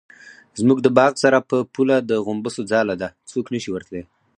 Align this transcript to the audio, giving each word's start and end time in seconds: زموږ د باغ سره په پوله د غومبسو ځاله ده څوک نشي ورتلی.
زموږ 0.59 0.77
د 0.81 0.87
باغ 0.97 1.13
سره 1.23 1.37
په 1.49 1.57
پوله 1.73 1.97
د 2.09 2.11
غومبسو 2.25 2.61
ځاله 2.71 2.95
ده 3.01 3.07
څوک 3.31 3.45
نشي 3.53 3.69
ورتلی. 3.71 4.01